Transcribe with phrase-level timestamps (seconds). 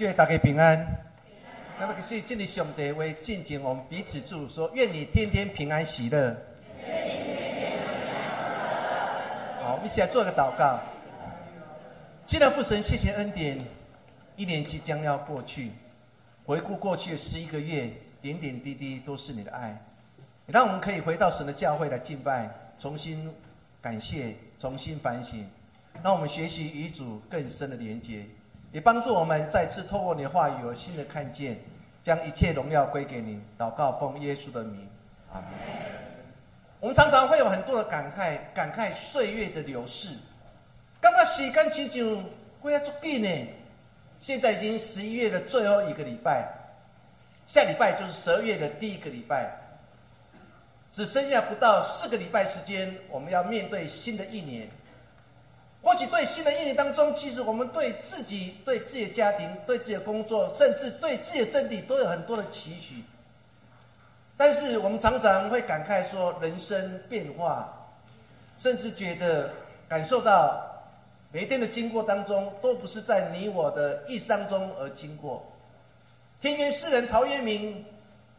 [0.00, 0.76] 愿大家平安。
[1.80, 6.36] 那么，可是这里兄弟为进行我们彼此祝福，说：愿你天天平安喜乐。
[9.62, 10.78] 好，我们一起来做个祷告。
[12.26, 13.58] 既然父神，谢谢恩典，
[14.36, 15.70] 一年即将要过去，
[16.44, 17.90] 回顾过去的十一个月，
[18.20, 19.82] 点点滴滴都是你的爱，
[20.44, 23.32] 让我们可以回到神的教会来敬拜，重新
[23.80, 25.48] 感谢，重新反省，
[26.02, 28.26] 让我们学习与主更深的连接。
[28.76, 31.58] 也帮助我们再次透过你的话语有新的看见，
[32.02, 33.40] 将一切荣耀归给你。
[33.58, 34.86] 祷告奉耶稣的名，
[35.32, 35.48] 阿门。
[36.78, 40.14] 我们常常会有很多的感慨，感慨岁月的流逝。
[41.00, 42.18] 刚刚时间其实
[42.60, 43.48] 会要足紧呢。
[44.20, 46.46] 现在已经十一月的最后一个礼拜，
[47.46, 49.56] 下礼拜就是十二月的第一个礼拜，
[50.92, 54.68] 只剩下不到四个礼拜时间，我们要面对新的一年。
[55.86, 63.04] 或许对新的一年当中，其实我们对自己、对自己的家庭、对自己的工作，甚至对自己的身体，都有很多的期许。
[64.36, 67.72] 但是我们常常会感慨说，人生变化，
[68.58, 69.48] 甚至觉得
[69.88, 70.60] 感受到
[71.30, 75.40] 每一天的经过当中，都不是在你我的意生中而经过。
[76.40, 77.84] 天元诗人陶渊明，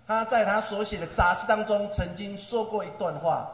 [0.06, 3.50] 他在他所写的杂志当中曾经说过一段话，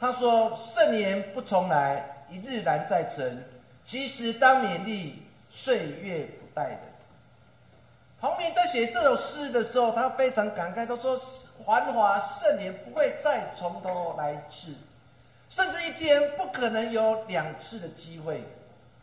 [0.00, 3.42] 他说：“盛年不重来。”一日难再晨，
[3.86, 6.78] 及时当勉励，岁月不待人。
[8.20, 11.16] 黄明在写这首诗的时候，他非常感慨，他说
[11.64, 14.72] ：“繁华盛年不会再从头来一次，
[15.48, 18.42] 甚至一天不可能有两次的机会，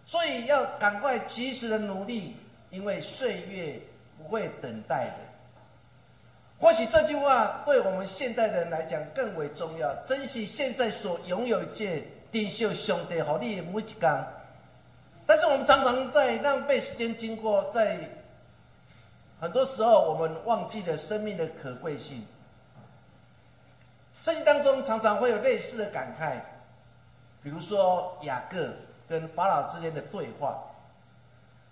[0.06, 2.36] 所以要赶快及时的努力，
[2.70, 3.80] 因为岁月
[4.18, 5.14] 不会等待人。”
[6.60, 12.04] 或许这句话对我们现代人来讲更为重要，珍惜现在所拥有一件。
[12.36, 14.28] 领受上帝好你每一天，
[15.26, 17.98] 但是我们常常在浪费时间，经过在
[19.40, 22.28] 很多时候，我们忘记了生命的可贵性。
[24.20, 26.42] 圣经当中常常会有类似的感慨，
[27.42, 28.70] 比如说雅各
[29.08, 30.62] 跟法老之间的对话，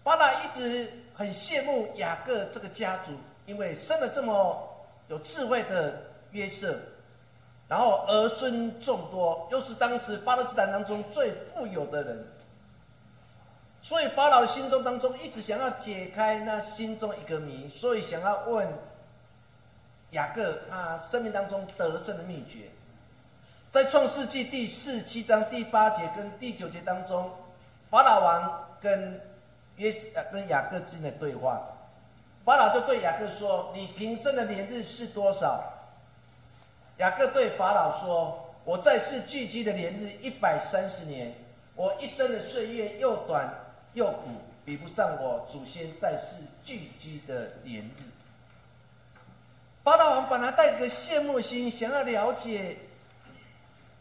[0.01, 3.11] 法老一直很羡慕雅各这个家族，
[3.45, 4.65] 因为生了这么
[5.09, 6.79] 有智慧的约瑟。
[7.73, 12.23] 然后儿孙众多，又是当时巴勒斯坦当中最富有的人，
[13.81, 18.67] 所以法老心中当中一直想要解开那心中一个谜，所以想要问
[20.11, 22.69] 雅各他生命当中得胜的秘诀。
[23.71, 27.27] 在创世纪第四七章第八节跟第九节当中，
[27.89, 29.19] 法老王跟
[29.77, 29.91] 约
[30.31, 31.59] 跟雅各之间的对话，
[32.45, 35.63] 法老就对雅各说：“你平生的年日是多少？”
[36.97, 41.33] 雅各对法老说：“我在世聚集的年日一百三十年，
[41.75, 43.51] 我一生的岁月又短
[43.93, 44.29] 又苦，
[44.63, 48.03] 比不上我祖先在世聚集的年日。”
[49.83, 52.77] 法老王本来带着羡慕心，想要了解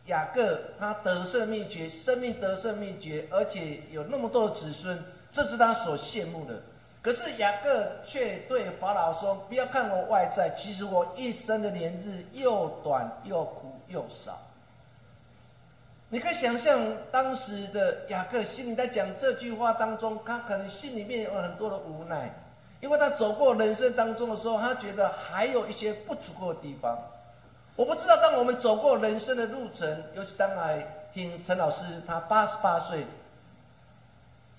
[0.07, 6.63] 雅各他得胜秘诀、生命得胜秘诀，而且有那么多的子孙，这是他所羡慕的。
[7.03, 14.39] 可是雅各却对法老说：“不要看我外在，其实我一生的年日又短又苦又少。”
[16.09, 16.79] 你可以想象
[17.11, 22.33] 当时的雅各心里在讲这句话当中，他可能心里面有很多的无奈，
[22.81, 26.97] 因为他走过人生当中的时候，他觉得还有一些不足够的地方。
[27.75, 33.05] 我不知道，当我们走过人生的路程，尤其当来听陈老师，他八十八岁。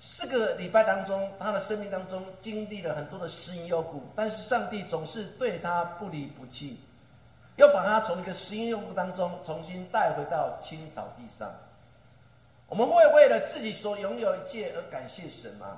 [0.06, 6.78] 四个礼拜当中，他的生命当中经历了很多的失因忧苦，但是上帝总是对他不离不弃，
[7.56, 11.50] 又把他从一个失因忧苦当中重新带回到青草地上。
[12.68, 15.78] 我们会为了自己所拥有一切而感谢神吗？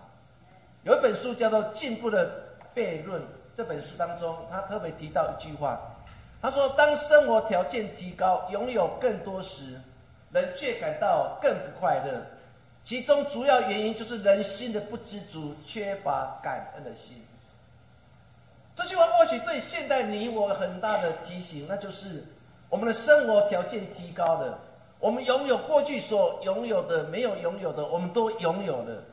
[0.82, 2.28] 有一本书叫做《进步的
[2.74, 3.22] 悖论》，
[3.56, 5.80] 这本书当中他特别提到一句话，
[6.42, 9.80] 他说：“当生活条件提高，拥有更多时，
[10.32, 12.26] 人却感到更不快乐。”
[12.86, 17.20] 其中主要原因就是人心的不知足，缺乏感恩的心。
[18.76, 22.24] 这句话或许对现代你我很大的提醒，那就是
[22.70, 24.60] 我们的生活条件提高了，
[25.00, 29.04] 我们拥有过去所拥有的没有拥有的，我们都拥有了。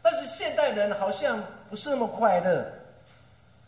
[0.00, 2.64] 但是现代人好像不是那么快乐。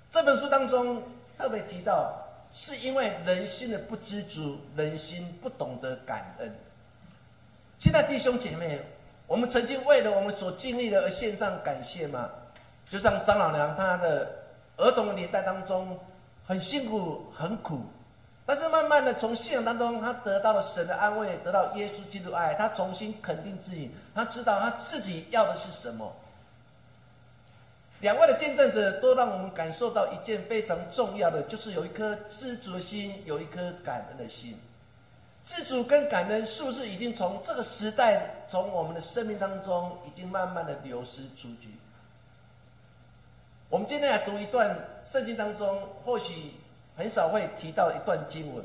[0.08, 1.02] 这本书当中
[1.36, 2.14] 特别提到，
[2.52, 6.54] 是因为人心的不知足，人心不懂得感恩。
[7.80, 8.80] 现在弟兄姐妹。
[9.26, 12.28] 我们曾经为了我们所经历的而献上感谢吗？
[12.90, 14.28] 就像张老娘，她的
[14.76, 15.98] 儿童年代当中
[16.46, 17.80] 很辛苦很苦，
[18.44, 26.12] 但是慢慢的从信仰当中，她得到了神的安慰，得到耶稣基督爱，她重新肯定自己，她知道她自己要的是什么。
[28.00, 34.60] 两位的见证者都让我们感受到一件非常重要的，就是有一颗知足的心，有一颗感恩的心。
[35.44, 41.68] 自主跟感恩是不是已经从这个时代，从我们的生命当中已经慢慢的流失出去？
[43.68, 46.52] 我们今天来读一段圣经当中，或许
[46.96, 48.64] 很少会提到一段经文。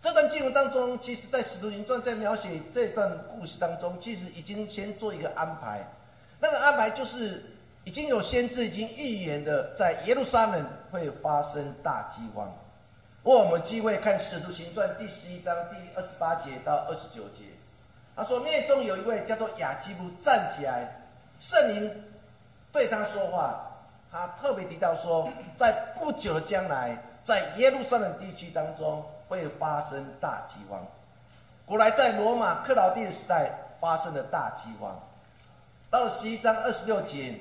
[0.00, 5.86] 这段经文当中，其实在使徒行传在描写这段故事当中，其实已经先做一个安排。
[6.40, 7.42] 那个安排就是
[7.84, 12.52] 已经有先知已经预言的，在耶路撒冷会发生大饥荒。
[13.24, 17.44] 问我们机会看使徒行传第十一章第二十八节到二十九节，
[18.16, 21.02] 他说内中有一位叫做雅基布站起来，
[21.38, 22.04] 圣灵
[22.72, 23.68] 对他说话。
[24.10, 30.84] 他特别提到说，在不久的将来，在耶路撒冷地区当中会发生大饥荒。
[31.64, 35.00] 古来在罗马克劳地的时代发生了大饥荒。
[35.88, 37.36] 到了十一章二十六节，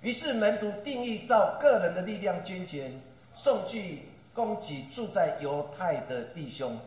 [0.00, 2.98] 于是门徒定义照个人的力量捐钱，
[3.34, 6.78] 送去供给住在犹太的弟兄。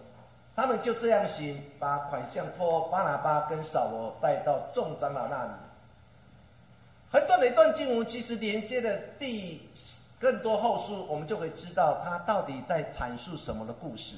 [0.56, 5.51] 他们就这样行，把款项托巴拿巴跟扫罗带到众长老那里。
[7.12, 9.68] 很短的一段经文，其实连接的第
[10.19, 14.16] 更多后书，我们就可以知道它到底在阐述什么的故事。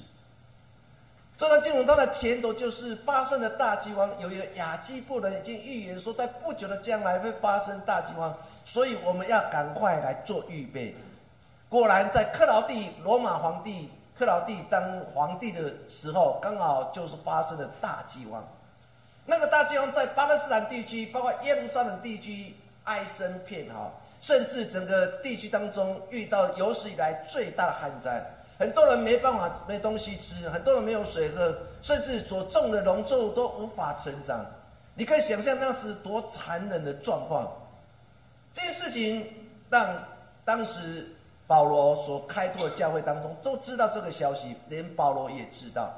[1.38, 8.36] 这段经文它的前头就是发生了大饥荒，有一个亚基布人已经预言说，在不久的将来会发生大饥荒，
[8.66, 10.95] 所以我们要赶快来做预备。
[11.71, 13.89] 果然，在克劳地罗马皇帝
[14.19, 18.47] 克劳地当皇帝的时候，刚好就是发生了大饥荒。
[19.25, 22.53] 那个大饥荒在巴勒斯坦地区，包括耶路撒冷地区。
[22.85, 23.91] 哀声片哈，
[24.21, 28.19] 甚至整个地区当中遇到有史以来最大的旱灾，
[28.57, 34.44] 很多人没办法没东西吃，很多人没有水喝，甚至所种的农作物都无法成长。
[34.95, 37.47] 你可以想象那时多残忍的状况。
[38.51, 39.31] 这件事情
[39.69, 39.88] 让
[40.44, 41.07] 当时
[41.51, 45.92] 保罗所开拓的教会当中都知道这个消息，连保罗也知道。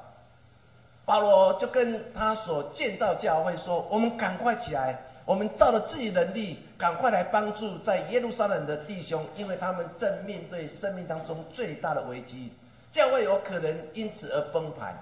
[1.05, 12.51] 保罗就跟他所建造教会说：“我们赶快起来。”我们照着自己能力，赶快来帮助在耶路撒冷的弟兄，因为他们正面对生命当中最大的危机，
[12.91, 14.97] 教会有可能因此而崩盘。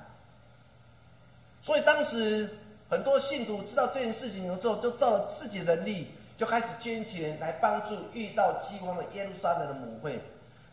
[1.62, 2.50] 所以当时
[2.90, 10.22] 很多信徒知道这件事情的时候，就照着自己能力，就开始捐钱来帮助遇到饥荒的耶路撒冷的母会，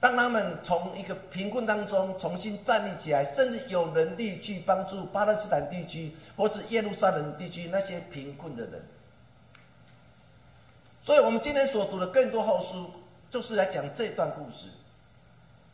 [0.00, 8.80] 让他们从一个贫困当中重新站立起来，甚至有能力去帮助巴勒斯坦地区或者耶路撒冷地区那些贫困的人。
[11.02, 12.90] 所以，我们今天所读的更多后书，
[13.30, 14.68] 就是来讲这段故事。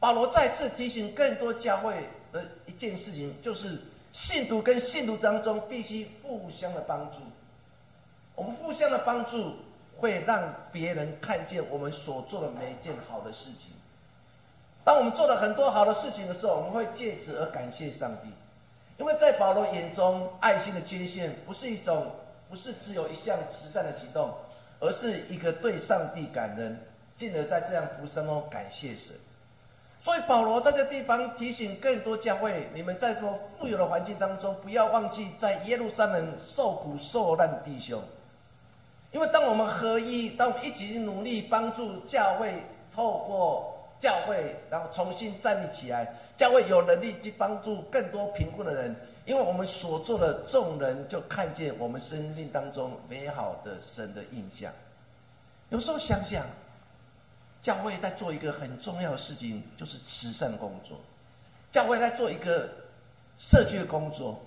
[0.01, 1.95] 保罗再次提醒更多教会
[2.33, 3.79] 的一件事情，就是
[4.13, 7.19] 信徒跟信徒当中必须互相的帮助。
[8.35, 9.57] 我们互相的帮助，
[9.99, 13.74] 会让别人看见我们所做的每一件好的事情。
[14.85, 18.29] 当我们做了很多好的事情的时候，我们会借此而感谢上帝。
[18.99, 22.07] 因为在保罗眼中，爱心的捐献不是一种，
[22.49, 24.33] 不是只有一项慈善的行动。
[24.81, 26.79] 而是一个对上帝感恩，
[27.17, 29.15] 进而在这样福生中感谢神。
[30.03, 38.03] 所以保罗在这地方提醒更多教会：你们在这么富有的环境当中，不要忘记在耶路撒冷受苦受难的弟兄。
[39.13, 42.53] 因为当我们合一，当我们一起努力帮助教会，
[42.95, 43.74] 透过
[44.05, 48.95] 教会，然后重新站立起来，教会有能力去帮助更多贫困的人。
[49.25, 54.71] 因为我们所做的，众人就看见我们生命当中美好的神的印象。
[55.71, 56.45] 有时候想想，
[57.63, 60.99] 教会在做一个很重要的事情，就是慈善工作。
[61.71, 62.69] 教会在做一个
[63.39, 64.39] 社区的工作，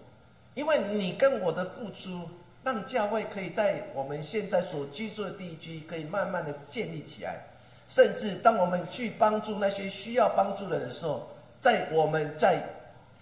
[0.53, 2.29] 因为你跟我的付出，
[2.63, 7.41] 让教会可以在我们现在所居住的地区，可以慢慢的建立起来。
[7.87, 11.27] 甚至当我们去帮助那些需要帮助的人的时候，
[11.59, 12.63] 在我们在。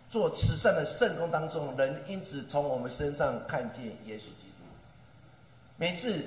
[0.08, 4.64] 做慈善的圣工当中，人因此从我们身上看见耶稣基督。
[5.78, 6.24] 每次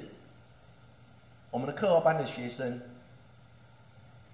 [1.51, 2.79] 我们的课后班的学生，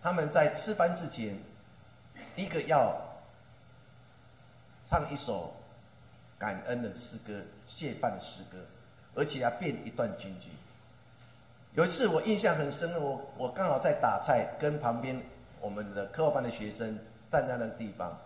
[0.03, 1.39] 他们在吃饭之前，
[2.35, 2.97] 一个要
[4.89, 5.55] 唱一首
[6.39, 7.35] 感恩的诗歌、
[7.69, 8.59] 谢饭的诗歌，
[9.15, 10.49] 而且要变一段京剧。
[11.75, 15.21] 有一次我印象很深，我我刚好在打菜，跟旁边
[15.61, 16.97] 我们的课后班的学生
[17.29, 18.17] 站在那个地方。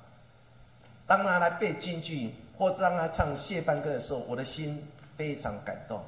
[1.07, 4.87] 当他来背京剧，或者让他唱谢班歌的时候，我的心
[5.17, 6.03] 非常感动。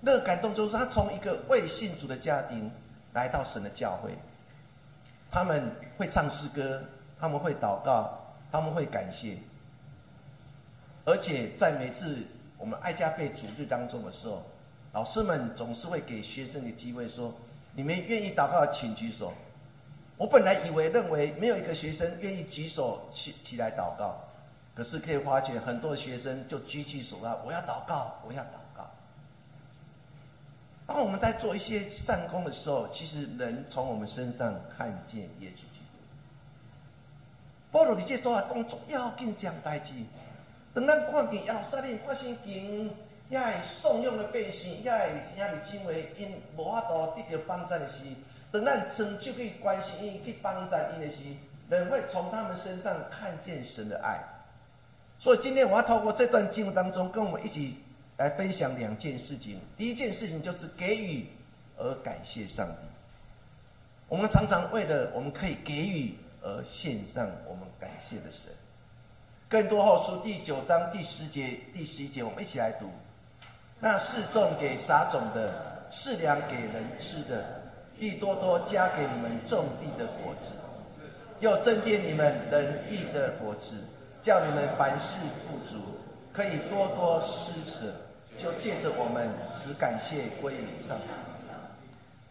[0.00, 2.68] 那个感动就是他从一个未信主的家庭
[3.12, 4.10] 来到神的教会，
[5.30, 6.82] 他们会唱诗歌，
[7.20, 8.18] 他们会祷告，
[8.50, 9.36] 他们会感谢，
[11.04, 12.18] 而且在每次
[12.56, 14.42] 我们爱家被主日当中的时候，
[14.92, 17.32] 老师们总是会给学生的机会说：
[17.74, 19.32] 你们愿意祷告，请举手。
[20.16, 24.18] 我本来以为认为没有一个学生愿意举手起起来祷告，
[24.74, 28.90] 可是可以发觉很多学生就举起手来，我要祷告，我要祷告。
[30.86, 35.98] 当我们在做一些善功的时候，其实人从我们身上看见耶稣基督。
[37.70, 39.92] 保罗，你这说话动作要紧张代志，
[40.74, 42.90] 等咱看见耶路撒冷发生经，
[43.30, 45.04] 遐个怂恿的百姓，遐个
[45.36, 48.04] 遐个认为因无法度得到帮助的时。
[48.50, 51.24] 等咱伸手去关心伊、去帮助伊的时，
[51.68, 54.18] 人会从他们身上看见神的爱。
[55.18, 57.76] 所以今天我要透过这段经文当中，跟我们一起
[58.16, 59.60] 来分享两件事情。
[59.76, 61.26] 第一件事情就是给予
[61.76, 62.88] 而感谢上帝。
[64.08, 68.50] 我们常常为了我们可以给予而献上我们感谢的神。
[69.48, 72.88] 更多后书第九章第十节、第十一节，我们一起来读：
[73.80, 75.52] 那是种给撒种的，
[75.90, 77.44] 是粮给人吃的。
[78.00, 80.50] 必多多加给你们种地的果子，
[81.40, 83.74] 又增添你们仁义的果子，
[84.22, 85.76] 叫你们凡事富足，
[86.32, 87.92] 可以多多施舍，
[88.38, 91.04] 就借着我们使感谢归于上帝。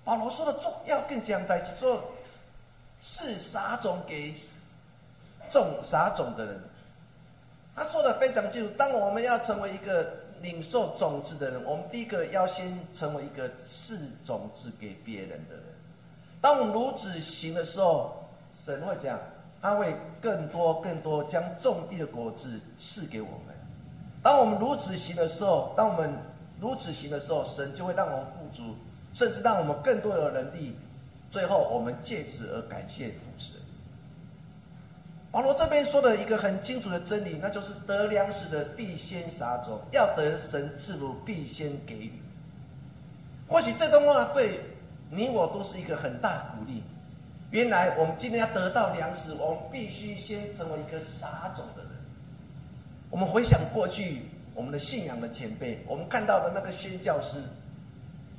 [0.05, 2.01] 保罗说的重要更讲在说，
[3.01, 4.33] 是撒种给
[5.51, 6.59] 种撒种的人。
[7.75, 10.26] 他说的非常清楚，当我们要成为一个。
[10.41, 15.63] 领受种子的人，我们第一个要先成为一个赐种子给别人的人。
[16.39, 18.29] 当我们如此行的时候，
[18.65, 19.19] 神会讲，
[19.61, 23.55] 他会更多、更多将种地的果子赐给我们。
[24.21, 26.13] 当我们如此行的时候，当我们
[26.59, 28.75] 如此行的时候，神就会让我们富足，
[29.13, 30.75] 甚至让我们更多的能力。
[31.29, 33.55] 最后，我们借此而感谢主神。
[35.29, 42.13] 保罗这边说的一个很清楚的真理，那就是得粮食的必先撒种，要得神赐福必先给予。
[43.47, 44.59] 或许这段话对
[45.09, 46.81] 你我都是一个很大鼓励。
[47.51, 51.91] 原来我们今天要得到粮食，我们必须先成为一个撒种的人。
[53.09, 57.37] 我们回想过去我们的信仰的前辈，我们看到的那个宣教师，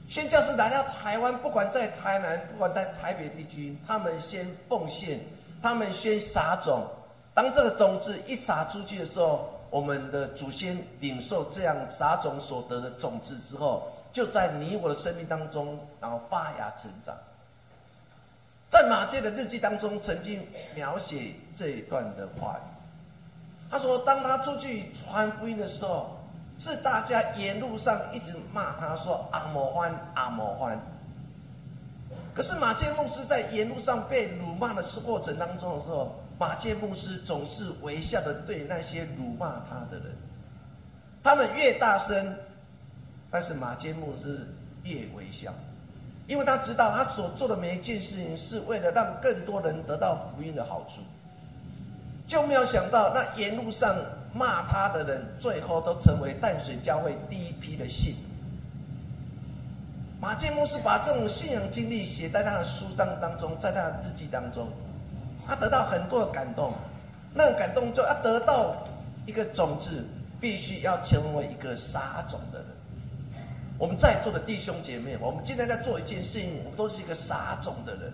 [0.08, 5.20] 宣教师来到台湾，不管在台南，不管在台北地区，他们先奉献。
[5.62, 6.86] 他们先撒种，
[7.34, 17.14] 当这个种子一撒出去的时候，我们的祖先领受这样撒种所得的种子之后，就在你我的生命当中，然后发芽成长。
[18.68, 22.62] 在马介的日记当中，曾经描写这一段的话语。
[23.70, 26.18] 他说，当他出去传福音的时候，
[26.58, 30.78] 是大家沿路上一直骂他说“阿摩欢，阿摩欢”。
[32.38, 40.16] 可是马介牧师在沿路上被辱骂的过程当中的时候，马介牧师总是微笑的对那些辱骂他的人，
[41.20, 42.32] 他们越大声，
[43.28, 44.46] 但是马介牧师
[44.84, 45.52] 越微笑，
[46.28, 51.00] 因为他知道他所做的每一件事情是为了让更多人得到福音的好处，
[52.24, 53.96] 就没有想到那沿路上
[54.32, 58.27] 骂他的人，最后都成为淡水教会第一批的信徒。
[60.20, 64.68] 马建牧师把这种信仰经历写在他的书章当中，在他的日记当中，
[65.46, 66.72] 他得到很多的感动。
[67.32, 68.74] 那种感动就要得到
[69.26, 70.04] 一个种子，
[70.40, 72.66] 必须要成为一个撒种的人。
[73.78, 78.12] 我们在座的弟兄姐妹，我们今天在做一件事情，我们都是一个撒种的人。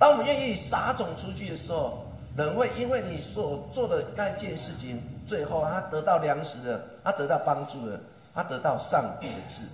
[0.00, 2.04] 当我们愿意撒种出去的时候，
[2.36, 8.00] 人会因为你所做的那一件事情，最后他得到粮食了，他得到帮助了，
[8.34, 9.68] 他得到上帝的赐福。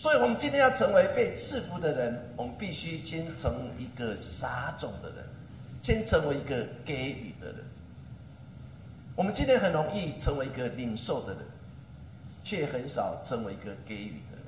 [0.00, 5.22] 所以，我们今天要成为被赐福的人，我们必须先成为一个撒种的人，
[5.82, 7.56] 先成为一个给予的人。
[9.14, 11.42] 我们今天很容易成为一个领受的人，
[12.42, 14.44] 却很少成为一个给予的人。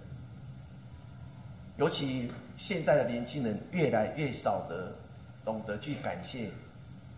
[1.76, 4.90] 尤其现在的年轻人越来越少的
[5.44, 6.49] 懂得去感谢、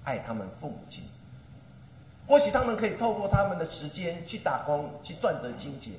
[0.03, 1.05] 爱他们父母亲。
[2.27, 5.93] 或许他们可以透过他们的时间去打工，去赚得金钱。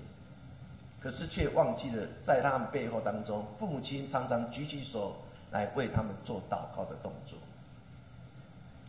[1.06, 5.16] 可是却忘记了，在他们背后当中，父母亲常常举起手
[5.52, 7.38] 来为他们做祷告的动作。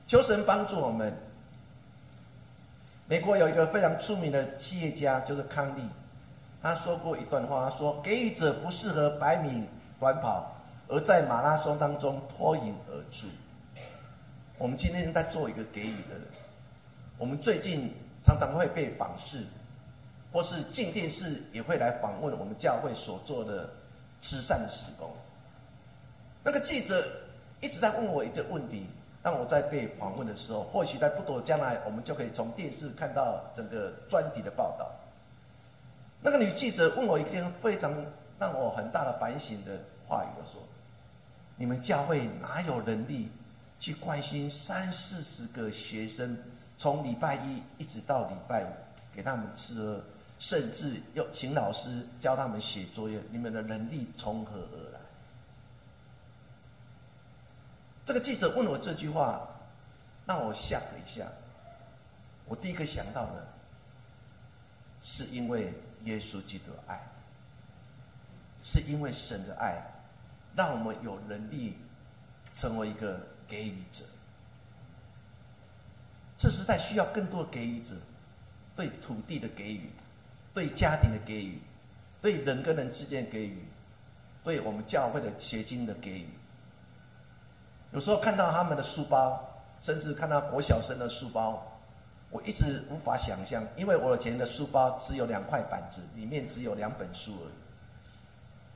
[0.06, 1.14] 求神帮助我们。
[3.06, 5.82] 美国有一个非常出名的企业家，就是康利，
[6.62, 9.66] 他说过一段话，他说：“给予者不适合百米
[10.00, 10.56] 短跑，
[10.88, 13.26] 而在马拉松当中脱颖而出。”
[14.56, 16.22] 我们今天在做一个给予的人。
[17.18, 17.92] 我们最近
[18.24, 19.44] 常常会被访视。
[20.36, 23.70] 或是进电视也会来访问我们教会所做的
[24.20, 25.10] 慈善的施工。
[26.44, 27.10] 那个记者
[27.62, 28.86] 一直在问我一个问题，
[29.22, 34.90] 当我在被访问的时候，或许在不久将来，我们就可以从电视看到整个专题的报道。
[36.20, 37.90] 那个女记者问我一件非常
[38.38, 40.62] 让我很大的反省的话语我说
[41.56, 43.30] ：“你们教会哪有能力
[43.78, 46.36] 去关心三四十个学生，
[46.76, 48.68] 从礼拜一一直到礼拜五，
[49.14, 49.98] 给他们吃，
[50.38, 53.20] 甚至要请老师教他们写作业？
[53.30, 55.00] 你们的能力从何而来？”
[58.04, 59.48] 这个记者问我这句话，
[60.26, 61.26] 让我吓了一下。
[62.44, 63.48] 我第一个想到的，
[65.02, 65.74] 是因为
[66.04, 67.00] 耶稣基督的爱，
[68.62, 69.82] 是因为神的爱，
[70.54, 71.76] 让我们有能力
[72.54, 74.04] 成为一个给予者。
[76.38, 77.96] 这时代需要更多给予者，
[78.76, 79.90] 对土地的给予，
[80.56, 81.60] 对家庭的给予，
[82.22, 83.62] 对人跟人之间的给予，
[84.42, 86.30] 对我们教会的学经的给予。
[87.92, 89.38] 有时候看到他们的书包，
[89.82, 91.62] 甚至看到国小生的书包，
[92.30, 97.52] 我一直无法想象，因为我以前的书包只有两块板子，里面只有两本书而已。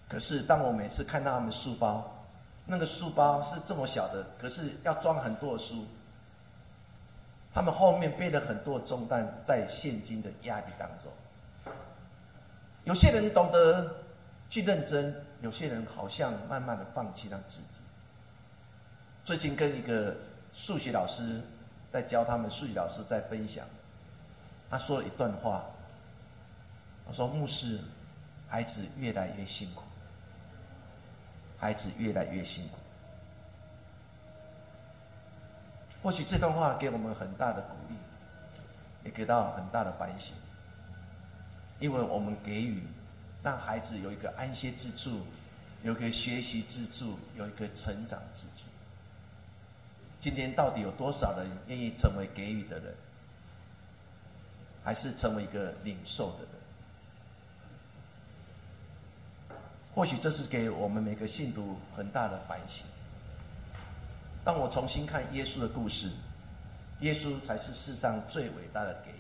[0.07, 2.15] 可是当我每次看到他们书包，
[2.67, 5.87] 那个书包是这么小的，可是要装很多的书，
[7.55, 11.11] 他们后面背了很多重担，在现金的压力当中。
[12.85, 13.95] 有些人懂得
[14.49, 17.81] 去认真，有些人好像慢慢的放弃了自己。
[19.25, 20.17] 最近跟一个
[20.53, 21.41] 数学老师
[21.93, 23.67] 在教他们，数学老师在分享，
[24.69, 25.65] 他说了一段话。
[27.07, 27.81] 他说：“牧师，
[28.49, 29.83] 孩子越来越辛苦，
[31.59, 32.77] 孩子越来越辛苦。”
[36.01, 37.97] 或许这段话给我们很大的鼓励，
[39.05, 40.37] 也给到很大的反省，
[41.81, 42.83] 因为我们给予，
[43.43, 45.21] 让孩子有一个安歇之处，
[45.83, 48.69] 有一个学习之处，有一个成长之处。
[50.21, 52.95] 今天到底有多少人愿意成为给予的人，
[54.85, 56.51] 还是成为一个领受的人？
[59.95, 62.85] 或许这是给我们每个信徒很大的反省。
[64.45, 66.11] 当我重新看耶稣的故事，
[67.01, 69.20] 耶稣才是世上最伟大的给予。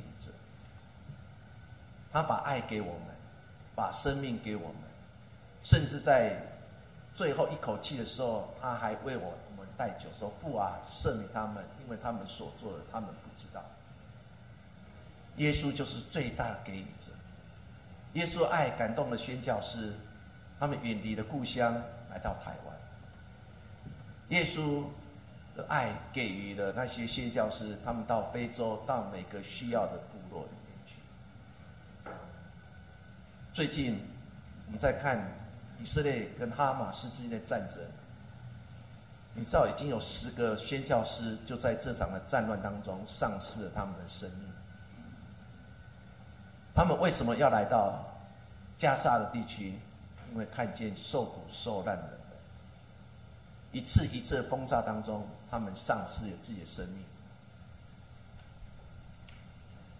[2.12, 3.06] 他把爱给我们，
[3.74, 4.76] 把生命给我们，
[5.62, 6.40] 甚至在
[7.14, 9.38] 最后一口气的时候，他还为我们。
[9.76, 13.64] 带酒说：“父啊，赦免他们，因为他们所做的，他们不知道。”
[15.36, 17.10] 耶稣就是最大的给予者。
[18.12, 19.94] 耶稣爱感动了宣教师，
[20.58, 21.72] 他们远离了故乡
[22.10, 22.76] 来到台湾。
[24.28, 24.84] 耶稣
[25.56, 30.96] 的爱给予了那些宣教师，他们到非洲，到每个需要的部落里面去。
[33.60, 34.00] 最近
[34.64, 35.22] 我们在看
[35.82, 37.76] 以色列跟哈马斯之间的战争。
[39.34, 44.48] 你知道已经有十个宣教师就在这场的战乱当中丧失了他们的生命。
[46.74, 48.02] 他们为什么要来到
[48.78, 49.78] 加沙的地区？
[50.32, 52.18] 因为看见受苦受难的人，
[53.72, 57.04] 一次一次的轰炸当中，他们丧失了自己的生命。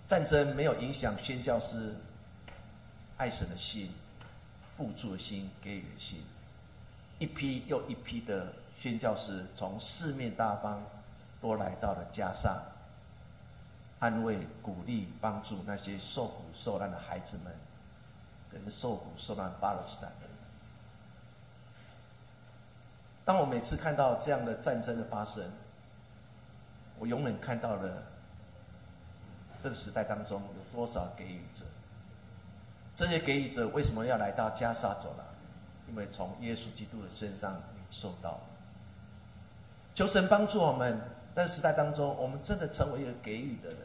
[0.06, 1.94] 战争没有影响宣教师
[3.20, 3.92] 爱神的心、
[4.78, 6.24] 付助的心、给予的心，
[7.18, 8.50] 一批又一批的。
[8.78, 10.82] 宣教师从四面八方
[11.38, 12.62] 都来到了加沙，
[13.98, 17.54] 安慰、鼓励、帮助那些受苦受难的孩子们，
[18.50, 20.30] 跟受苦受难的巴勒斯坦人。
[23.22, 25.44] 当我每次看到这样的战争的发生，
[26.98, 28.02] 我永远看到了
[29.62, 31.66] 这个时代当中有多少给予者。
[33.00, 35.26] 这些给予者为什么要来到加沙走廊？
[35.88, 37.58] 因为从耶稣基督的身上
[37.90, 38.38] 受到。
[39.94, 41.00] 求神帮助我们，
[41.34, 43.78] 在时代当中，我们真的成为一个给予的人。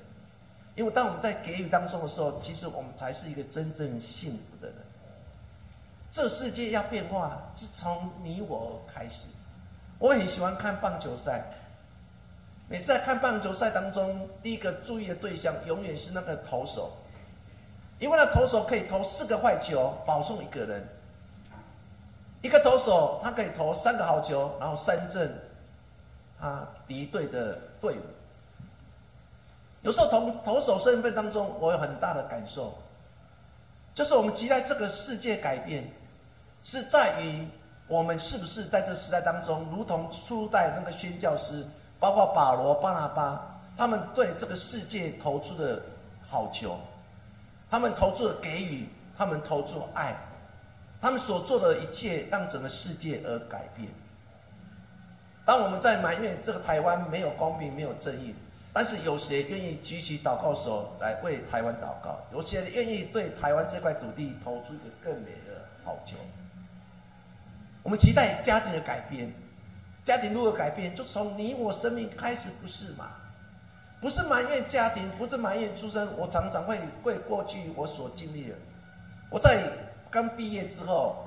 [0.76, 4.76] 因为当我们在给予当中的时候，其实我们才是一个真正幸福的人。
[6.12, 9.28] 这世界要变化，是从你我开始。
[9.98, 11.42] 我很喜欢看棒球赛，
[12.68, 16.92] 每次在看棒球赛当中，第一个注意的对象永远是那个投手，
[18.00, 20.88] 因为那投手可以投四个坏球，保送一个人。
[22.42, 25.34] 一个投手他可以投三个好球，然后三振。
[26.38, 28.02] 他敌对的队伍，
[29.84, 32.74] 有时候投投手身份当中，我有很大的感受，
[33.94, 35.90] 就是我们期待这个世界改变，
[36.62, 37.48] 是在于
[37.88, 41.66] 我们是不是在这时代当中，如同初代那个宣教师，
[42.02, 45.82] 包括保罗、巴拿巴，他们对这个世界投出的
[46.30, 46.78] 好球，
[47.76, 50.16] 他们投注的给予，他们投出爱，
[51.02, 53.90] 他们所做的一切，让整个世界而改变。
[55.44, 58.34] 当我们在埋怨这个台湾没有公平、没有正义，
[58.72, 62.18] 但是有谁愿意举起祷告手来为台湾祷告？
[62.32, 66.16] 有谁愿意对台湾这块土地投出一个更美的好球？
[67.84, 69.30] 我们期待家庭的改变，
[70.06, 73.10] 家庭如何改变，就从你我生命开始，不是吗？
[74.06, 76.08] 不是埋怨家庭，不是埋怨出生。
[76.16, 78.56] 我常常会为过去我所经历的，
[79.32, 79.68] 我在
[80.12, 81.26] 刚毕业之后，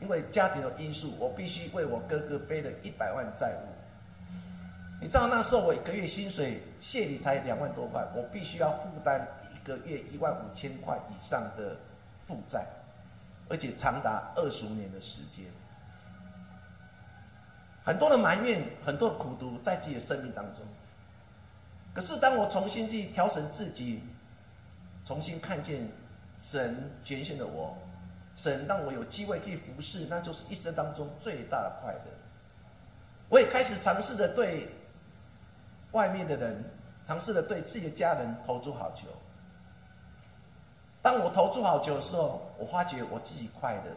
[0.00, 3.66] 因为家庭的因素，我必须为我哥哥背了一百万债务。
[5.00, 11.76] 你知道那时候我一个月薪水谢礼才两万多块，我必须要负担一个月一万五千块以上的
[12.24, 12.64] 负债，
[13.48, 15.44] 而且长达二十五年的时间。
[17.82, 20.64] 很多的埋怨，很多的苦读在自己的生命当中。
[21.92, 24.02] 可是当我重新去调整自己，
[25.04, 25.88] 重新看见
[26.40, 27.76] 神拣选的我，
[28.36, 32.00] 神让我有机会去服侍，那就是一生当中最大的快乐。
[33.28, 34.68] 我也开始尝试着对
[35.92, 36.64] 外面的人，
[37.04, 39.08] 尝试着对自己的家人投出好球。
[41.02, 43.96] 当我投出好球的时候，我发觉我自己快乐了，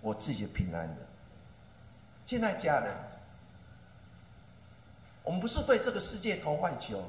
[0.00, 0.96] 我自己平安的。
[2.24, 3.07] 亲爱家人。
[5.28, 7.04] 我们不是对这个世界投坏球，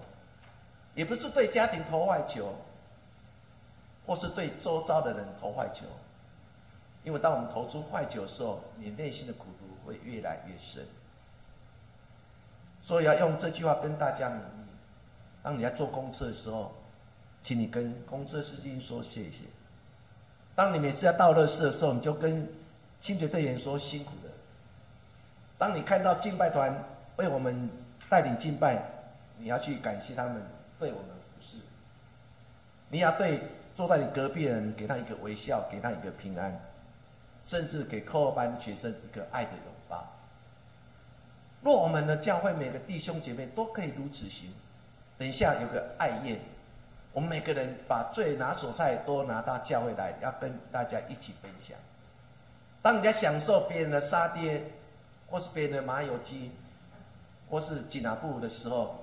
[0.94, 2.54] 也不是对家庭投坏球，
[4.06, 5.86] 或是对周遭的人投坏球。
[7.06, 10.86] 因为当我们投出坏球的时候，你内心的苦毒会越来越深。
[12.82, 14.68] 所以要用这句话跟大家勉励：
[15.42, 16.74] 当你在坐公车的时候，
[17.42, 19.46] 请你跟公车司机说谢谢；
[20.58, 22.46] 当你每次要倒乐事的时候，你就跟
[23.00, 24.32] 清洁队员说辛苦了；
[25.58, 26.78] 当你看到敬拜团
[27.16, 27.70] 为我们。
[28.10, 28.82] 带领敬拜，
[29.38, 30.42] 你要去感谢他们
[30.80, 31.58] 对我们服侍。
[32.90, 33.42] 你要对
[33.76, 36.60] 坐在你隔壁的人，给他一个微笑，给他一个平安，
[37.46, 40.12] 甚至给课后班学生一个爱的拥抱。
[41.62, 44.52] 若我们的教会每个弟兄姐妹都可以如此行，
[45.18, 46.40] 等一下有个爱宴，
[47.14, 51.78] 我们每个人把最拿手菜都拿到教会来，要跟大家一起分享。
[52.82, 54.64] 当人家享受别人的沙爹，
[55.30, 56.50] 或是别人的麻油鸡。
[57.50, 58.96] 或是进拿部的时候，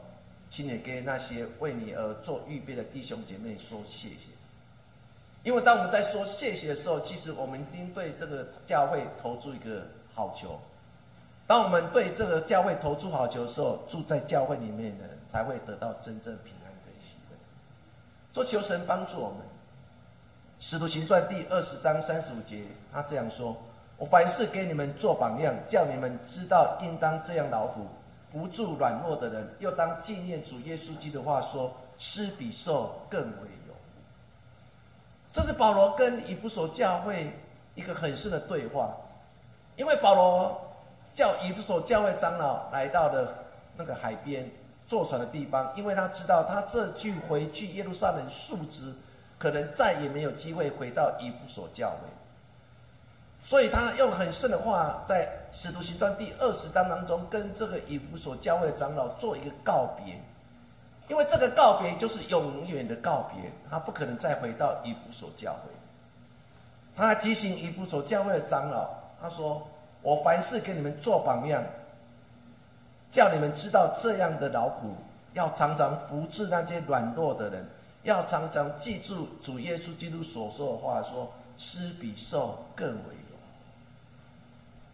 [0.49, 4.31] 请你给那些为你而做预备的弟兄姐妹说谢谢。
[5.43, 10.59] 因为当我们在说谢谢的时候，其实我们已经对这个教会投注一个好球。
[11.47, 17.37] 当我们对这个教会投注好球的时候，住在教会里面的人才会得到真正平安跟喜乐。
[18.33, 19.39] 做求神帮助我们。
[20.59, 23.57] 使徒行传第二十章三十五节，他这样说
[23.99, 27.87] ：“我凡事给你们做榜样，叫你们知道应当这样劳苦。”
[28.37, 33.81] 扶助软弱的人，又当纪念主耶稣基督的话说：“施比受更为有福。”
[35.33, 37.33] 这是保罗跟以弗所教会
[37.75, 38.95] 一个很深的对话，
[39.77, 40.61] 因为保罗
[41.15, 43.35] 叫以弗所教会长老来到了
[43.75, 44.47] 那个海边
[44.87, 48.93] 坐船的地方，因为他知道他这句回去耶路撒冷述职，
[49.39, 51.97] 可能再也没有机会回到以弗所教会。
[53.47, 55.25] 所以他用很深的话，在
[55.57, 60.21] 《使徒行传》第二十章当中，跟这个以弗所教会的长老做一个告别，
[61.09, 65.71] 因为这个告别就是永远的告别，他不可能再回到以弗所教会。
[66.97, 68.89] 他提醒以弗所教会的长老，
[69.23, 69.65] 他说
[70.03, 71.63] ：“我凡事给你们做榜样，
[73.13, 74.93] 叫你们知道这样的劳苦，
[75.35, 77.65] 要常常扶持那些软弱的人，
[78.03, 83.16] 要常常记住主耶稣基督所说的话，说施比受更为。”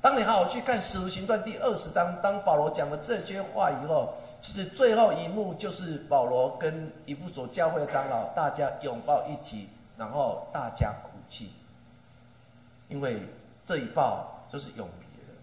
[0.02, 11.52] 当你好好去看《使徒行传》第二十章，当保罗讲了这些话以后，其实最后一幕就是保罗跟一部所教会的长老大家拥抱一起，然后大家哭泣，
[12.88, 13.16] 因为
[13.64, 15.40] 这一抱就是永别了。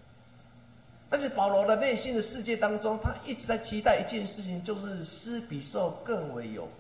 [1.10, 6.72] 但是保罗的内心的世界当中，他一直在期待一件事情，就是施比受更为有福，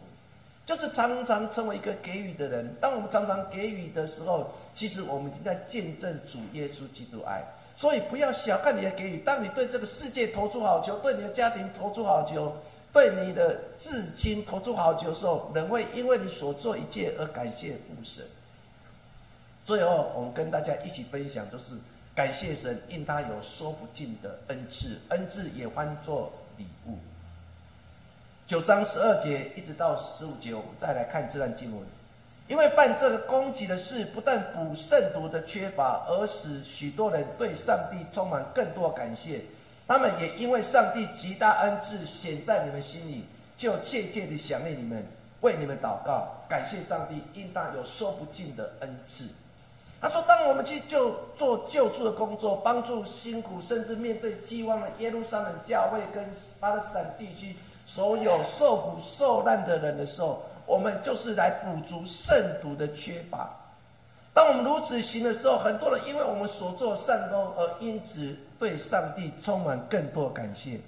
[0.66, 2.76] 就是常常成为一个给予的人。
[2.82, 7.42] 当我们常常给予的时候，其实我们已经在见证主耶稣基督爱。
[7.80, 9.20] 所以不要小看你的给予。
[9.20, 12.52] 当你对这个世界投出好球，对你的家庭投出好球，
[12.92, 18.26] 对你的至亲投出好球的时候，人会因为你所做一切而感谢父神。
[19.64, 21.74] 最后，我们跟大家一起分享，就是
[22.14, 26.98] 感谢神，因他有说不尽的恩赐，恩赐也欢作礼物。
[28.46, 31.88] 九章十二节一直到十五节，我们再来看这段经文。
[32.50, 39.42] 因为办这个攻击的事，不但补圣徒的缺乏，而使许多人对上帝充满更多感谢。
[39.88, 43.24] 他们也因为上帝极大恩赐显在你们心里，
[43.56, 45.06] 就切切地想念你们，
[45.42, 49.26] 为你们祷告，感谢上帝，应当有说不尽的恩赐。
[50.02, 56.28] 他说：“当我们去救做救助的工作，帮助辛苦甚至面对饥荒的耶路撒冷教会跟
[56.60, 63.50] 巴勒斯坦地区所有受苦受难的人的时候。”我们就是来补足圣徒的缺乏。
[64.36, 70.80] 当我们如此行的时候，很多人因为我们所做善功而因此对上帝充满更多感谢。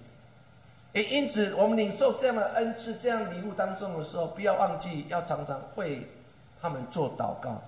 [0.94, 6.08] 也因此，我们领受这样的恩赐、这样礼物当中的时候，不要忘记要常常为
[6.62, 7.60] 他们做祷告。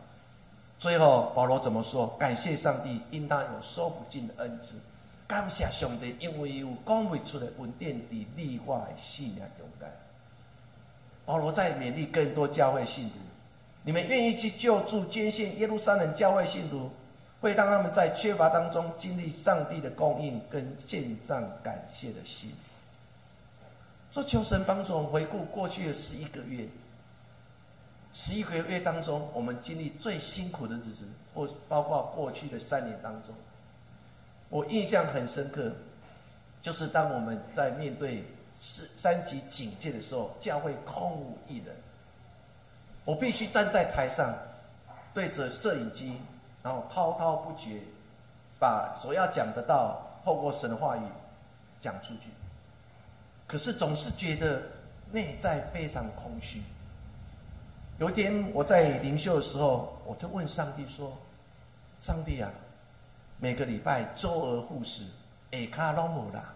[0.77, 2.07] 最后，保罗怎么说？
[2.19, 4.75] 感谢上帝，应当有说不尽的恩赐。
[5.25, 9.89] 感谢上帝，因为有讲不出的稳定的立化的信仰勇敢。
[11.25, 13.15] 保罗在勉励更多教会信徒：
[13.83, 16.91] 你们愿意去救助、捐献耶路撒冷教会信徒，
[17.39, 22.51] 会让他们在缺乏当中经历上帝的供应跟献上感谢的心。
[24.11, 26.67] 说求神帮助我们回顾过去的十一个月，
[28.11, 33.33] 十一个月当中，我们经历最辛苦的日子，或包括过去的三年当中，
[34.49, 35.71] 我印象很深刻，
[36.61, 38.23] 就是当我们在面对
[38.65, 41.75] 是三级警戒的时候，教会空无一人，
[43.03, 44.33] 我必须站在台上，
[45.13, 46.17] 对着摄影机，
[46.63, 47.81] 然后滔滔不绝，
[48.57, 51.01] 把所要讲的道透过神的话语
[51.81, 52.29] 讲出去。
[53.45, 54.61] 可是总是觉得
[55.11, 56.63] 内在非常空虚。
[57.99, 61.11] 有一天我在灵修的时候，我就问上帝说
[61.99, 62.49] ：“上帝啊，
[63.39, 65.03] 每个礼拜周而复始，
[65.51, 66.55] 下卡拢无啦，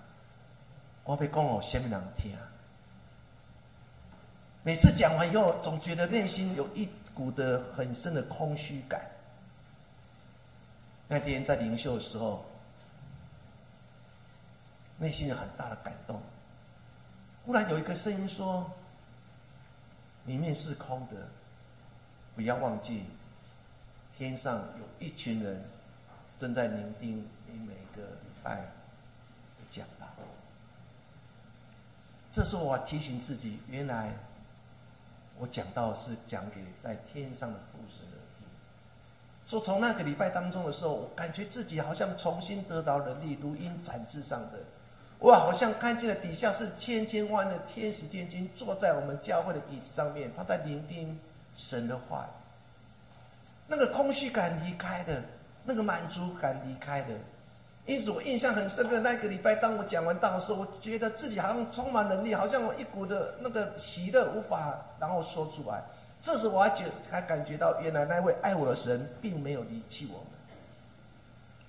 [1.07, 2.35] 我要讲我什么人听？”
[4.61, 8.99] 每次讲完以后，总觉得内心有一股的很深的空虚感。
[11.07, 12.43] 那天在灵修的时候，
[14.97, 16.21] 内心有很大的感动。
[17.45, 18.69] 忽然有一个声音说
[20.27, 21.15] ：“里面是空的，
[22.35, 23.05] 不要忘记，
[24.17, 25.63] 天上有一群人
[26.37, 28.67] 正在聆听你每个礼拜的
[29.71, 30.05] 讲道。”
[32.37, 34.13] 这时候我提醒自己，原来
[35.39, 38.47] 我讲到是讲给在天上的父神而听。
[39.47, 44.59] 说从那个礼拜当中的时候，我感觉自己好像重新得到能力，如鹰展翅上的。
[45.17, 51.19] 我好像看见了底下是千千万的天使天君坐在我们教会的椅子上面，他在聆听
[51.55, 52.29] 神的话。
[53.67, 55.23] 那个空虚感离开了，
[55.63, 57.07] 那个满足感离开了。
[57.87, 58.99] 因此，我印象很深刻。
[58.99, 65.81] 那个礼拜，当我讲完道的时候，我觉得自己好像充满能力，好像有一股的那个喜乐无法然后说出来。
[66.21, 70.27] 这时，我还觉还感觉到，原来那位爱我的神并没有离弃我们。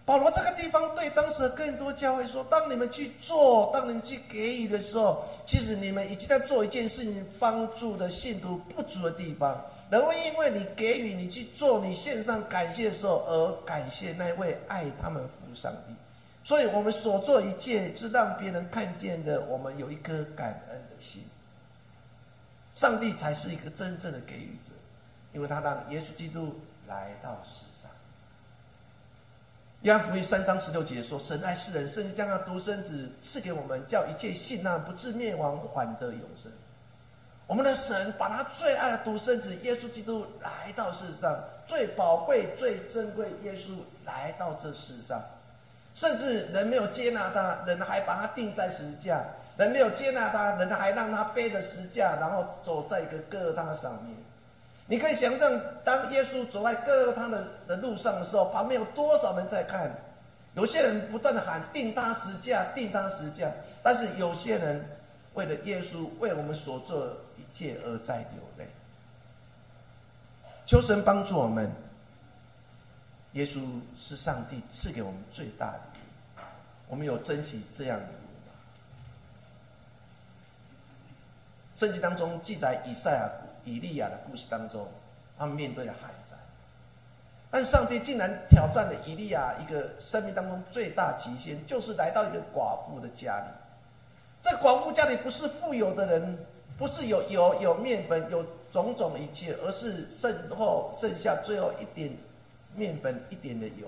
[0.04, 15.94] 保罗这个地方对当时的更多教会说：当你们去做，当你们去给予的时候，其实你们已经在做一件事情，帮助的信徒不足的地方，人会因为你给予、你去做、你献上感谢的时候，而感谢那位爱他们父上帝。
[16.49, 21.23] 所以我们所做一切，是让别人看见的，我们有一颗感恩的心。
[22.73, 24.71] 上帝才是一个真正的给予者，
[25.35, 27.91] 因为他让耶稣基督来到世上。
[29.83, 36.51] 约翰福音三章十六节说：“神爱世人，甚至将他独生子赐给我们，叫一切信那不至灭亡，反得永生。”
[37.47, 43.73] 我们的神把他最爱的独生子耶稣基督来到世上，最宝贵、最珍贵，耶稣
[44.07, 45.23] 来到这世上，
[45.99, 49.21] 甚至人没有接纳他，人还把他钉在十架；
[49.57, 54.15] 人没有接纳他，人还让他背着十架，然后走在一个疙瘩上面。
[54.87, 59.93] 你可以想象，当耶稣走在各他的的路上的时候，旁边有多少人在看？
[60.55, 63.51] 有些人不断的喊“定他十架，定他十架”，
[63.83, 64.89] 但是有些人
[65.35, 68.69] 为了耶稣为我们所做一切而在流泪。
[70.65, 71.69] 求神帮助我们，
[73.33, 73.61] 耶稣
[73.99, 75.81] 是上帝赐给我们最大的，
[76.88, 78.53] 我们有珍惜这样的礼物吗？
[81.77, 83.31] 圣经当中记载以赛亚。
[83.64, 84.88] 以利亚的故事当中，
[85.37, 86.35] 他们面对了海灾，
[87.51, 93.44] 但上帝竟然挑战了以利亚一个生命当中最大极限，就是来到一个寡妇的家里。
[94.40, 96.38] 这寡妇家里不是富有的人，
[96.79, 102.11] 不是有有有面粉，有种种的一切，而是剩后剩下最后一点
[102.74, 103.87] 面粉，一点的油。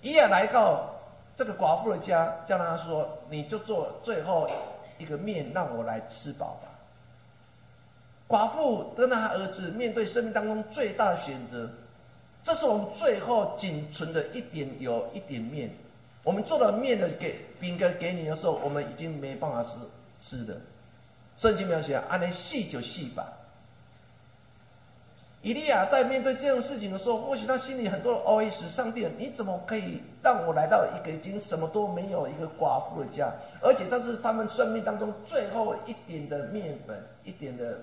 [0.00, 0.88] 以亚来到
[1.34, 4.48] 这个寡妇的家，叫他说：“你就做最后
[4.98, 6.68] 一个面，让我来吃饱吧。”
[8.28, 11.68] 寡妇跟他儿子面对生命当中最大的选择，
[12.42, 15.70] 这是我们最后仅存的一点油一点面。
[16.22, 19.76] 我们做了面的给饼干给你的时候，我们已经没办法吃
[20.18, 20.56] 吃的。
[21.36, 23.32] 圣经描写，按你细就细吧。
[25.42, 33.30] 以利亚在面对这样事情的时候，或许他心里很多的 OS：上帝，你怎么可以让我来到一个已经什么都没有一个寡妇的家？
[33.60, 37.78] 而且，这是他们生命当中最后一点的面粉，一点的。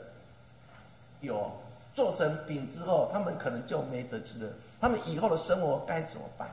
[1.21, 1.51] 有
[1.93, 4.49] 做成饼之后，他们可能就没得吃了。
[4.79, 6.49] 他们以后的生活该怎么办？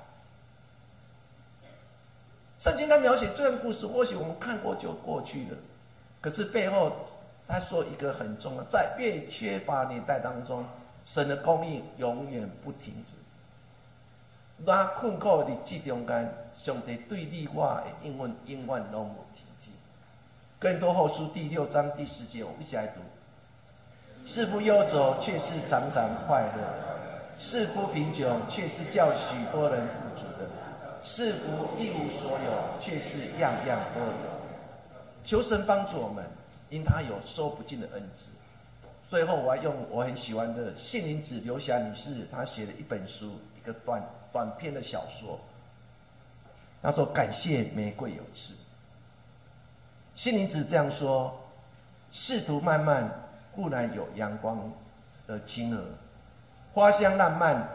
[2.58, 5.56] 圣经在描写这段故事，或许我们看过就过去了。
[6.20, 6.90] 可是背后
[7.46, 10.64] 他说一个很重要，在越缺乏年代当中，
[11.06, 13.14] 神的供应永远不停止。
[14.58, 19.70] 那困苦的这中间，上帝对你我的应允永远拢无停止。
[20.58, 23.00] 更多后书第六章第十节，我们一起来读。
[24.24, 30.48] 似乎忧愁，却是常常快乐；似乎贫穷，却是叫许多人富足的；
[31.00, 34.36] 似乎一无所有，却是样样都有。
[35.24, 36.24] 求神帮助我们，
[36.68, 38.26] 因他有说不尽的恩赐。
[39.08, 45.38] 最后，我要用我很喜欢的杏林子刘霞女士，她写的一本书，一个短短篇的小说。
[46.82, 48.54] 她说：“感谢玫瑰有刺。”
[50.14, 51.38] 杏林子这样说
[52.10, 53.10] ：“仕途漫漫。”
[53.56, 54.70] 固然有阳光
[55.26, 55.82] 的亲和，
[56.74, 57.66] 花香烂漫，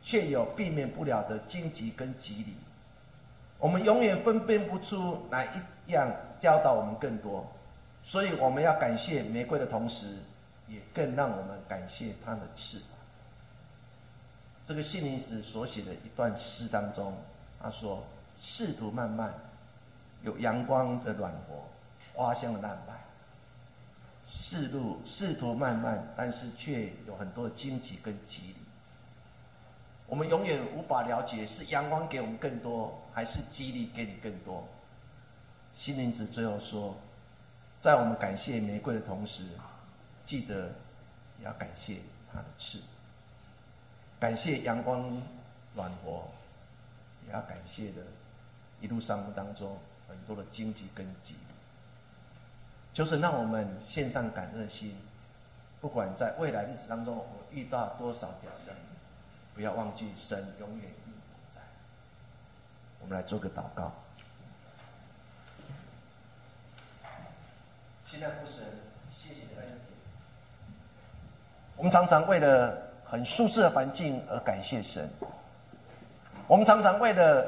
[0.00, 2.52] 却有避免不了的荆棘跟棘藜。
[3.58, 7.44] 我们永远分辨不出哪一样教导我们更多，
[8.06, 10.06] 所以我们要感谢玫瑰的同时，
[10.68, 12.88] 也更让我们感谢它的翅膀。
[14.64, 17.12] 这个信灵子所写的一段诗当中，
[17.60, 18.04] 他说
[18.40, 19.34] ：“仕途漫漫，
[20.22, 21.64] 有阳光的暖和，
[22.14, 22.96] 花香的烂漫。”
[24.24, 28.54] 仕路仕途漫漫，但是却有很多荆棘跟蒺藜。
[30.06, 34.64] 我们永远无法了解，是阳光给我们更多，还是激励给你更多。
[35.74, 36.96] 心灵子最后说，
[37.86, 39.44] 在我们感谢玫瑰的同时，
[40.24, 40.72] 记得
[41.38, 41.98] 也要感谢
[42.32, 42.80] 它的刺，
[44.18, 45.22] 感谢阳光
[45.72, 46.24] 暖和，
[47.28, 48.02] 也要感谢的
[48.80, 51.36] 一路上路当中很多的荆棘跟蒺藜。
[52.92, 54.96] 就是让我们献上感恩的心，
[55.80, 58.74] 不管在未来日子当中，我们遇到多少挑战，
[59.54, 61.60] 不要忘记神永远与你同在。
[62.98, 63.94] 我们来做个祷告。
[68.18, 68.64] 现在父神，
[69.14, 69.78] 谢谢你的恩典。
[71.76, 72.74] 我们常常为了
[73.04, 75.06] 很舒适的环境而感谢神，
[76.46, 77.46] 我们常常为了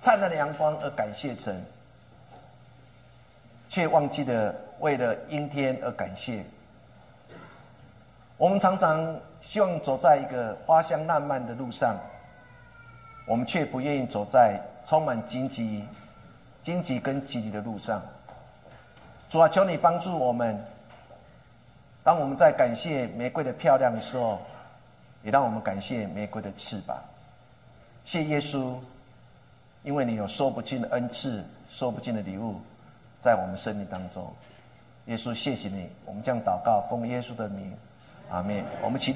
[0.00, 1.64] 灿烂的阳光而感谢神，
[3.68, 4.52] 却忘记了。
[4.80, 6.44] 为了阴天而感谢，
[8.36, 11.96] 我们常常希望走在一个花香烂漫的路上，
[13.24, 15.84] 我们却不愿意走在充满荆棘、
[16.64, 18.02] 荆棘跟荆棘的路上。
[19.32, 20.62] 主啊，求你帮助我们。
[22.04, 24.38] 当我们在感谢玫瑰的漂亮的时候，
[25.22, 26.98] 也让我们感谢玫瑰的翅膀。
[28.04, 28.74] 谢耶稣，
[29.84, 32.60] 因为你有说不尽的恩赐、说不尽的礼物，
[33.22, 34.30] 在我们生命当中。
[35.06, 37.74] 耶稣，谢谢你，我们将祷告奉耶稣的名，
[38.28, 38.62] 阿门。
[38.82, 39.10] 我们起。